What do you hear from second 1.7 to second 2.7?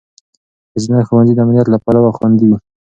پلوه خوندي وي.